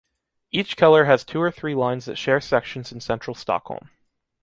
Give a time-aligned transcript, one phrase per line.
[0.49, 3.91] Each color has two or three lines that share sections in central Stockholm.